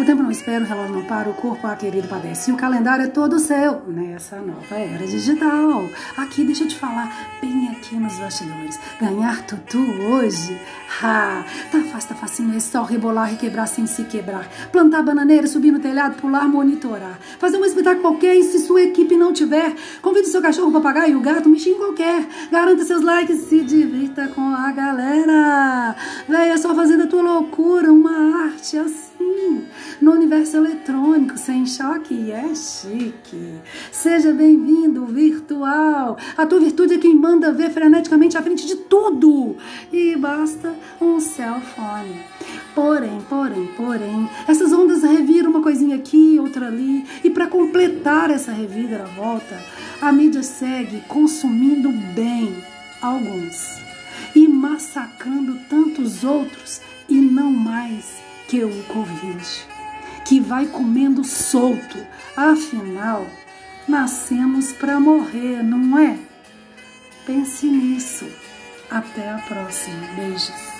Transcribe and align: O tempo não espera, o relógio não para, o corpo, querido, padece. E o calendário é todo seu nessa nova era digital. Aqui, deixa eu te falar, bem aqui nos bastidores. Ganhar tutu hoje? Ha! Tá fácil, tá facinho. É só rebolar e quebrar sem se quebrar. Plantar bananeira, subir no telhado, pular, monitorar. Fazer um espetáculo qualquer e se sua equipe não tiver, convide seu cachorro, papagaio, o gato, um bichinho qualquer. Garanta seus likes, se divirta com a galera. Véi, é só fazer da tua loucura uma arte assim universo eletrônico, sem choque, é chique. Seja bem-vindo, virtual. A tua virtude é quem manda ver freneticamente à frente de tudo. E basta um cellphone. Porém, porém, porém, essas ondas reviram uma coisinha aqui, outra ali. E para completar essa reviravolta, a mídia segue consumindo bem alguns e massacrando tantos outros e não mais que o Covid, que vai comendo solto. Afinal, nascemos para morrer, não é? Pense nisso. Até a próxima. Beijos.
O 0.00 0.04
tempo 0.04 0.22
não 0.22 0.30
espera, 0.30 0.64
o 0.64 0.66
relógio 0.66 0.94
não 0.94 1.04
para, 1.04 1.28
o 1.28 1.34
corpo, 1.34 1.68
querido, 1.76 2.08
padece. 2.08 2.50
E 2.50 2.54
o 2.54 2.56
calendário 2.56 3.04
é 3.04 3.08
todo 3.08 3.38
seu 3.38 3.82
nessa 3.86 4.36
nova 4.36 4.74
era 4.74 5.06
digital. 5.06 5.84
Aqui, 6.16 6.42
deixa 6.42 6.64
eu 6.64 6.68
te 6.68 6.78
falar, 6.78 7.36
bem 7.38 7.68
aqui 7.68 7.96
nos 7.96 8.18
bastidores. 8.18 8.80
Ganhar 8.98 9.44
tutu 9.44 9.78
hoje? 9.78 10.58
Ha! 11.02 11.44
Tá 11.70 11.82
fácil, 11.92 12.08
tá 12.08 12.14
facinho. 12.14 12.56
É 12.56 12.60
só 12.60 12.82
rebolar 12.82 13.34
e 13.34 13.36
quebrar 13.36 13.66
sem 13.66 13.86
se 13.86 14.04
quebrar. 14.04 14.48
Plantar 14.72 15.02
bananeira, 15.02 15.46
subir 15.46 15.70
no 15.70 15.78
telhado, 15.78 16.16
pular, 16.16 16.48
monitorar. 16.48 17.18
Fazer 17.38 17.58
um 17.58 17.64
espetáculo 17.66 18.00
qualquer 18.00 18.34
e 18.36 18.42
se 18.44 18.60
sua 18.60 18.80
equipe 18.80 19.18
não 19.18 19.34
tiver, 19.34 19.76
convide 20.00 20.28
seu 20.28 20.40
cachorro, 20.40 20.72
papagaio, 20.72 21.18
o 21.18 21.20
gato, 21.20 21.46
um 21.46 21.52
bichinho 21.52 21.76
qualquer. 21.76 22.26
Garanta 22.50 22.84
seus 22.84 23.02
likes, 23.02 23.36
se 23.50 23.60
divirta 23.60 24.28
com 24.28 24.48
a 24.48 24.72
galera. 24.72 25.94
Véi, 26.26 26.48
é 26.48 26.56
só 26.56 26.74
fazer 26.74 26.96
da 26.96 27.06
tua 27.06 27.20
loucura 27.20 27.92
uma 27.92 28.46
arte 28.46 28.78
assim 28.78 29.09
universo 30.30 30.58
eletrônico, 30.58 31.36
sem 31.36 31.66
choque, 31.66 32.30
é 32.30 32.54
chique. 32.54 33.54
Seja 33.90 34.32
bem-vindo, 34.32 35.04
virtual. 35.06 36.16
A 36.36 36.46
tua 36.46 36.60
virtude 36.60 36.94
é 36.94 36.98
quem 36.98 37.16
manda 37.16 37.52
ver 37.52 37.70
freneticamente 37.70 38.38
à 38.38 38.42
frente 38.42 38.64
de 38.64 38.76
tudo. 38.76 39.56
E 39.92 40.14
basta 40.14 40.72
um 41.00 41.18
cellphone. 41.18 42.22
Porém, 42.76 43.20
porém, 43.28 43.66
porém, 43.76 44.30
essas 44.46 44.72
ondas 44.72 45.02
reviram 45.02 45.50
uma 45.50 45.62
coisinha 45.62 45.96
aqui, 45.96 46.38
outra 46.38 46.68
ali. 46.68 47.04
E 47.24 47.30
para 47.30 47.48
completar 47.48 48.30
essa 48.30 48.52
reviravolta, 48.52 49.60
a 50.00 50.12
mídia 50.12 50.44
segue 50.44 51.00
consumindo 51.08 51.90
bem 52.14 52.54
alguns 53.02 53.80
e 54.36 54.46
massacrando 54.46 55.58
tantos 55.68 56.22
outros 56.22 56.80
e 57.08 57.16
não 57.16 57.50
mais 57.50 58.20
que 58.46 58.62
o 58.62 58.82
Covid, 58.84 59.69
que 60.30 60.38
vai 60.38 60.66
comendo 60.66 61.24
solto. 61.24 61.98
Afinal, 62.36 63.26
nascemos 63.88 64.70
para 64.70 65.00
morrer, 65.00 65.60
não 65.60 65.98
é? 65.98 66.16
Pense 67.26 67.66
nisso. 67.66 68.26
Até 68.88 69.28
a 69.28 69.38
próxima. 69.38 70.06
Beijos. 70.14 70.79